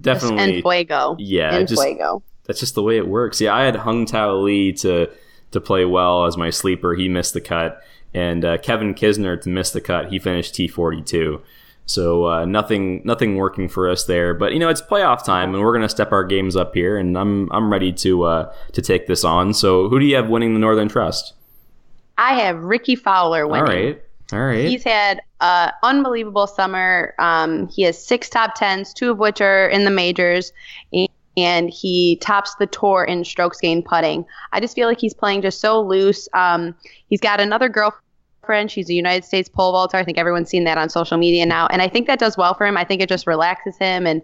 [0.00, 0.54] definitely.
[0.54, 1.16] And Fuego.
[1.18, 1.54] Yeah.
[1.54, 2.22] And just, Fuego.
[2.44, 3.40] That's just the way it works.
[3.40, 5.10] Yeah, I had Hung Tao Lee to,
[5.52, 6.94] to play well as my sleeper.
[6.94, 7.82] He missed the cut.
[8.12, 10.10] And uh, Kevin Kisner to miss the cut.
[10.10, 11.40] He finished T42.
[11.90, 14.32] So uh, nothing nothing working for us there.
[14.32, 17.18] But you know it's playoff time, and we're gonna step our games up here, and
[17.18, 19.52] I'm I'm ready to uh, to take this on.
[19.54, 21.34] So who do you have winning the Northern Trust?
[22.16, 23.66] I have Rickie Fowler winning.
[23.66, 24.02] All right.
[24.32, 24.68] All right.
[24.68, 27.14] He's had an unbelievable summer.
[27.18, 30.52] Um, he has six top tens, two of which are in the majors,
[31.36, 34.24] and he tops the tour in strokes gained putting.
[34.52, 36.28] I just feel like he's playing just so loose.
[36.34, 36.76] Um,
[37.08, 38.04] he's got another girlfriend
[38.50, 38.70] girlfriend.
[38.70, 39.96] She's a United States pole vaulter.
[39.96, 42.52] I think everyone's seen that on social media now, and I think that does well
[42.54, 42.76] for him.
[42.76, 44.22] I think it just relaxes him, and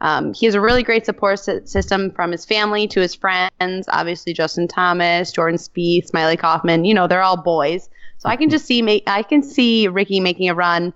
[0.00, 3.86] um, he has a really great support system from his family to his friends.
[3.88, 6.86] Obviously, Justin Thomas, Jordan Spieth, Smylie Kaufman.
[6.86, 7.90] You know, they're all boys.
[8.18, 10.94] So I can just see I can see Rickie making a run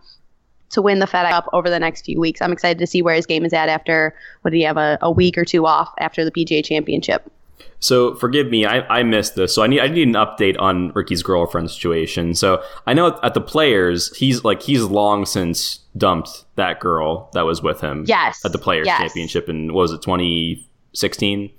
[0.70, 2.40] to win the Fed Cup over the next few weeks.
[2.40, 4.96] I'm excited to see where his game is at after what do you have a,
[5.02, 7.30] a week or two off after the PGA Championship.
[7.80, 9.54] So forgive me, I, I missed this.
[9.54, 12.34] So I need I need an update on Rickie's girlfriend situation.
[12.34, 17.42] So I know at, the players, he's like he's long since dumped that girl that
[17.42, 18.04] was with him.
[18.06, 18.44] Yes.
[18.44, 19.00] At the players yes.
[19.00, 21.50] championship in was it 2016?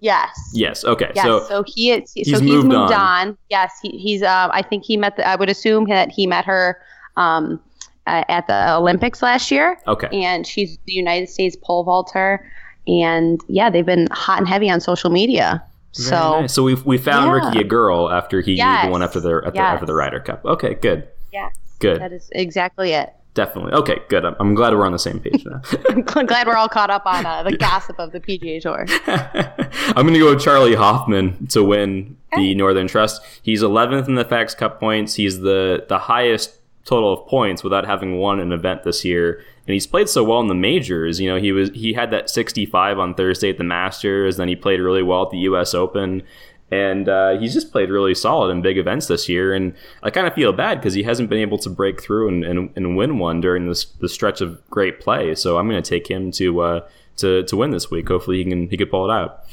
[0.00, 0.38] Yes.
[0.52, 0.84] Yes.
[0.84, 1.10] Okay.
[1.14, 1.24] Yes.
[1.24, 3.28] So, so he is, he's so moved, he's moved on.
[3.28, 3.38] on.
[3.48, 3.72] Yes.
[3.82, 4.22] He, he's.
[4.22, 5.16] Uh, I think he met.
[5.16, 6.80] The, I would assume that he met her
[7.16, 7.60] um,
[8.06, 9.78] at the Olympics last year.
[9.86, 10.08] Okay.
[10.12, 12.50] And she's the United States pole vaulter,
[12.86, 15.62] and yeah, they've been hot and heavy on social media.
[15.96, 16.54] Very so nice.
[16.54, 17.46] so we we found yeah.
[17.46, 18.90] Rickie a girl after he yes.
[18.90, 19.74] won after the, after, yes.
[19.74, 20.44] after the Ryder Cup.
[20.44, 20.74] Okay.
[20.74, 21.08] Good.
[21.32, 21.50] Yeah.
[21.78, 22.00] Good.
[22.00, 23.12] That is exactly it.
[23.36, 23.72] Definitely.
[23.74, 24.24] Okay, good.
[24.24, 25.60] I'm, I'm, glad we're on the same page now.
[25.90, 28.86] I'm glad we're all caught up on uh, the gossip of the PGA Tour.
[29.94, 32.40] I'm going to go with Charley Hoffman to win okay.
[32.40, 33.20] the Northern Trust.
[33.42, 35.16] He's 11th in the FedEx Cup points.
[35.16, 36.54] He's the, the highest
[36.86, 39.44] total of points without having won an event this year.
[39.66, 41.20] And he's played so well in the majors.
[41.20, 44.38] You know, he was he had that 65 on Thursday at the Masters.
[44.38, 45.74] Then he played really well at the U.S.
[45.74, 46.22] Open
[46.70, 49.54] and uh, he's just played really solid in big events this year.
[49.54, 52.44] And I kind of feel bad because he hasn't been able to break through and,
[52.44, 55.34] and, and win one during this the stretch of great play.
[55.34, 58.08] So I'm going to take him to uh, to to win this week.
[58.08, 59.44] Hopefully he can he can pull it out.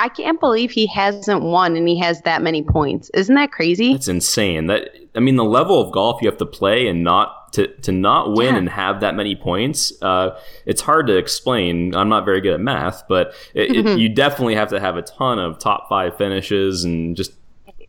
[0.00, 3.10] I can't believe he hasn't won and he has that many points.
[3.12, 3.92] Isn't that crazy?
[3.92, 4.66] It's insane.
[4.66, 7.92] That I mean, the level of golf you have to play and not to to
[7.92, 8.58] not win yeah.
[8.58, 9.92] and have that many points.
[10.00, 11.94] Uh, it's hard to explain.
[11.94, 15.02] I'm not very good at math, but it, it, you definitely have to have a
[15.02, 17.32] ton of top five finishes and just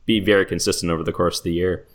[0.05, 1.87] be very consistent over the course of the year.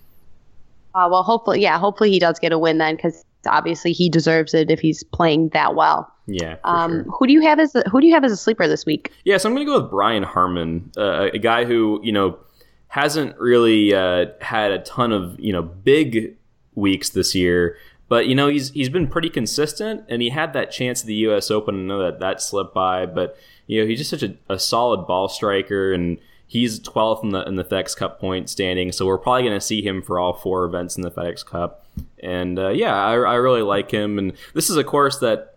[0.95, 4.55] Uh, well, hopefully, yeah, hopefully he does get a win then because obviously he deserves
[4.55, 6.11] it if he's playing that well.
[6.27, 6.57] Yeah.
[6.65, 7.13] Um, sure.
[7.19, 9.13] Who do you have as a, who do you have as a sleeper this week?
[9.25, 12.39] Yeah, so I'm going to go with Brian Harman, uh, a guy who you know
[12.89, 16.37] hasn't really uh, had a ton of you know big
[16.75, 17.77] weeks this year,
[18.09, 21.15] but you know he's he's been pretty consistent, and he had that chance at the
[21.15, 21.51] U.S.
[21.51, 21.77] Open.
[21.77, 25.07] I know that that slipped by, but you know he's just such a, a solid
[25.07, 26.19] ball striker and.
[26.49, 29.61] He's 12th in the in the FedEx Cup point standing, so we're probably going to
[29.61, 31.85] see him for all four events in the FedEx Cup.
[32.21, 34.17] And uh, yeah, I, I really like him.
[34.17, 35.56] And this is a course that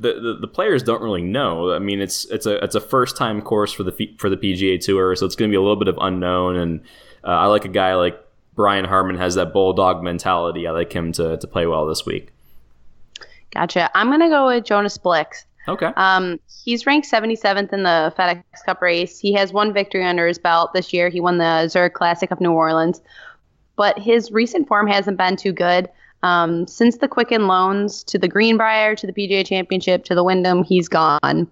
[0.00, 1.72] the, the, the, players don't really know.
[1.72, 4.80] I mean, it's it's a it's a first time course for the for the PGA
[4.80, 6.56] Tour, so it's going to be a little bit of unknown.
[6.56, 6.80] And
[7.24, 8.18] uh, I like a guy like
[8.54, 10.66] Brian Harman has that bulldog mentality.
[10.66, 12.32] I like him to to play well this week.
[13.50, 13.90] Gotcha.
[13.94, 15.44] I'm going to go with Jonas Blixt.
[15.66, 15.90] Okay.
[15.96, 19.18] Um, he's ranked 77th in the FedEx Cup race.
[19.18, 21.08] He has one victory under his belt this year.
[21.08, 23.00] He won the Zurich Classic of New Orleans,
[23.76, 25.88] but his recent form hasn't been too good.
[26.22, 30.64] Um, since the Quicken loans to the Greenbrier, to the PGA Championship, to the Wyndham,
[30.64, 31.48] he's gone.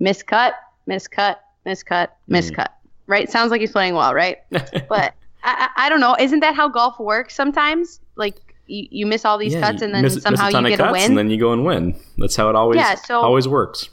[0.00, 0.52] Miscut,
[0.88, 2.56] miscut, miscut, miscut.
[2.56, 2.68] Mm.
[3.06, 3.30] Right?
[3.30, 4.38] Sounds like he's playing well, right?
[4.50, 6.16] but I, I, don't know.
[6.18, 8.00] Isn't that how golf works sometimes?
[8.16, 10.88] Like you, you miss all these yeah, cuts and then miss, somehow miss you get
[10.88, 11.98] a win, and then you go and win.
[12.16, 13.90] That's how it always yeah, so always works.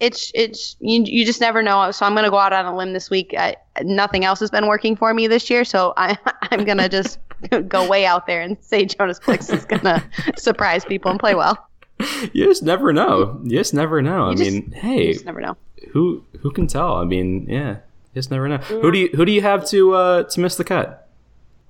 [0.00, 1.90] It's it's you, you just never know.
[1.90, 3.34] So I'm gonna go out on a limb this week.
[3.36, 6.16] I, nothing else has been working for me this year, so I
[6.50, 7.18] I'm gonna just
[7.68, 10.04] go way out there and say Jonas Blixt is gonna
[10.36, 11.68] surprise people and play well.
[12.32, 13.40] You just never know.
[13.44, 14.26] You just never know.
[14.26, 15.56] You I just, mean, hey, just never know.
[15.90, 16.94] Who who can tell?
[16.94, 18.58] I mean, yeah, you just never know.
[18.58, 18.82] Mm.
[18.82, 21.08] Who do you who do you have to uh, to miss the cut?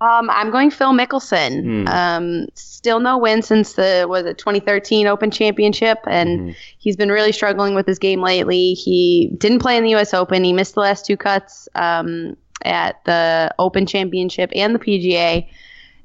[0.01, 1.65] Um, I'm going Phil Mickelson.
[1.65, 1.89] Mm.
[1.89, 6.57] Um, still no win since the was it 2013 Open Championship, and mm.
[6.79, 8.75] he's been really struggling with his game lately.
[8.75, 10.15] He didn't play in the U.S.
[10.15, 10.45] Open.
[10.45, 11.69] He missed the last two cuts.
[11.75, 15.49] Um, at the Open Championship and the PGA.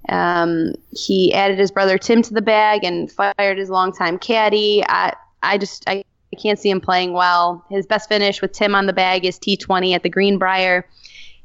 [0.10, 4.84] Um, he added his brother Tim to the bag and fired his longtime caddy.
[4.88, 7.64] I, I just I, I can't see him playing well.
[7.70, 10.88] His best finish with Tim on the bag is T20 at the Greenbrier.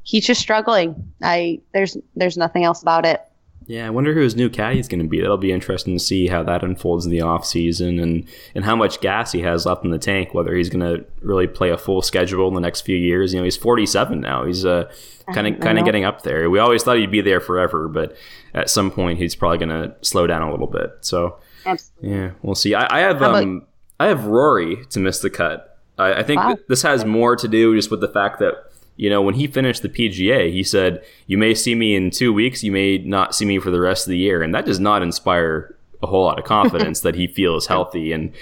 [0.03, 1.11] He's just struggling.
[1.21, 3.21] I there's there's nothing else about it.
[3.69, 5.21] Yeah, I wonder who his new caddy is going to be.
[5.21, 8.75] That'll be interesting to see how that unfolds in the off season and and how
[8.75, 10.33] much gas he has left in the tank.
[10.33, 13.31] Whether he's going to really play a full schedule in the next few years.
[13.31, 14.43] You know, he's 47 now.
[14.43, 14.91] He's uh
[15.35, 16.49] kind of kind of getting up there.
[16.49, 18.15] We always thought he'd be there forever, but
[18.55, 20.89] at some point he's probably going to slow down a little bit.
[21.01, 22.17] So Absolutely.
[22.17, 22.73] yeah, we'll see.
[22.73, 23.67] I, I have um
[23.99, 25.77] I have Rory to miss the cut.
[25.99, 26.57] I, I think wow.
[26.67, 28.55] this has more to do just with the fact that
[28.99, 32.33] you know, when he finished the PGA, he said, You may see me in two
[32.33, 34.43] weeks, you may not see me for the rest of the year.
[34.43, 35.73] And that does not inspire
[36.03, 38.11] a whole lot of confidence that he feels healthy.
[38.11, 38.33] And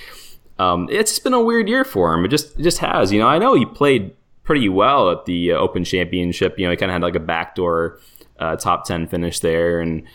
[0.58, 2.26] um, it's been a weird year for him.
[2.26, 3.12] It just, it just has.
[3.12, 6.58] You know, I know he played pretty well at the uh, Open Championship.
[6.58, 8.00] You know, he kind of had like a backdoor
[8.40, 10.08] uh, top ten finish there, and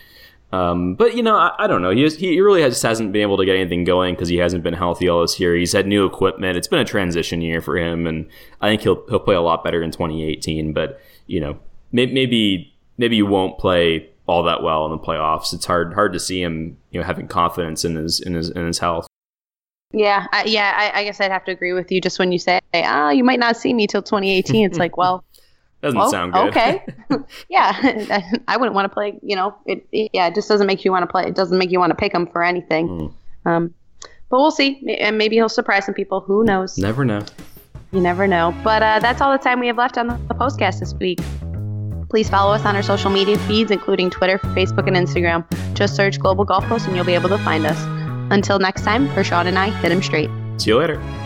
[0.53, 1.91] um, but you know, I, I don't know.
[1.91, 4.75] He, he really just hasn't been able to get anything going because he hasn't been
[4.75, 5.55] healthy all this year.
[5.55, 6.59] He's had new equipment.
[6.59, 8.29] It's been a transition year for him, and
[8.61, 10.75] I think he'll he'll play a lot better in 2018.
[10.75, 11.59] But you know,
[11.91, 15.55] may, maybe maybe you won't play all that well in the playoffs.
[15.55, 18.67] It's hard hard to see him you know having confidence in his in his in
[18.67, 19.07] his health.
[19.95, 20.73] Yeah, I, yeah.
[20.75, 22.01] I, I guess I'd have to agree with you.
[22.01, 25.25] Just when you say, "Ah, you might not see me till 2018," it's like, well.
[25.83, 26.49] Doesn't oh, sound good.
[26.49, 26.85] Okay.
[27.51, 29.19] yeah, I wouldn't want to play.
[29.23, 31.25] You know, it, it, Yeah, it just doesn't make you want to play.
[31.25, 32.89] It doesn't make you want to pick him for anything.
[32.89, 33.51] Mm.
[33.51, 33.75] Um,
[34.31, 36.21] but we'll see, and maybe he'll surprise some people.
[36.21, 36.79] Who knows?
[36.79, 37.21] Never know.
[37.91, 38.55] You never know.
[38.65, 41.19] But uh, that's all the time we have left on the, the postcast this week.
[42.09, 45.45] Please follow us on our social media feeds, including Twitter, Facebook, and Instagram.
[45.75, 47.79] Just search Global Golf Post, and you'll be able to find us.
[48.31, 50.31] Until next time, for Sean and I, hit him straight.
[50.59, 51.22] See you later.